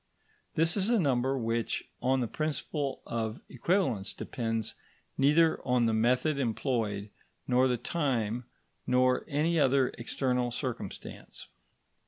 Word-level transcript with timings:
This 0.55 0.75
is 0.75 0.89
a 0.89 0.97
number 0.99 1.37
which, 1.37 1.87
on 2.01 2.21
the 2.21 2.27
principle 2.27 3.03
of 3.05 3.39
equivalence, 3.49 4.13
depends 4.13 4.73
neither 5.15 5.61
on 5.63 5.85
the 5.85 5.93
method 5.93 6.39
employed, 6.39 7.11
nor 7.47 7.67
the 7.67 7.77
time, 7.77 8.45
nor 8.87 9.23
any 9.27 9.59
other 9.59 9.89
external 9.99 10.49
circumstance. 10.49 11.45